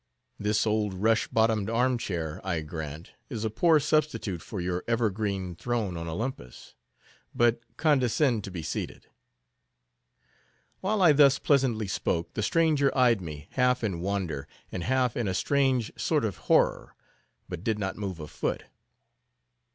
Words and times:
This 0.39 0.65
old 0.65 0.95
rush 0.95 1.27
bottomed 1.27 1.69
arm 1.69 1.99
chair, 1.99 2.41
I 2.43 2.61
grant, 2.61 3.11
is 3.29 3.45
a 3.45 3.51
poor 3.51 3.79
substitute 3.79 4.41
for 4.41 4.59
your 4.59 4.83
evergreen 4.87 5.53
throne 5.55 5.95
on 5.95 6.07
Olympus; 6.07 6.73
but, 7.35 7.59
condescend 7.77 8.43
to 8.45 8.49
be 8.49 8.63
seated." 8.63 9.05
While 10.79 11.03
I 11.03 11.11
thus 11.11 11.37
pleasantly 11.37 11.87
spoke, 11.87 12.33
the 12.33 12.41
stranger 12.41 12.89
eyed 12.97 13.21
me, 13.21 13.47
half 13.51 13.83
in 13.83 13.99
wonder, 13.99 14.47
and 14.71 14.83
half 14.85 15.15
in 15.15 15.27
a 15.27 15.35
strange 15.35 15.93
sort 15.95 16.25
of 16.25 16.35
horror; 16.49 16.95
but 17.47 17.63
did 17.63 17.77
not 17.77 17.95
move 17.95 18.19
a 18.19 18.27
foot. 18.27 18.63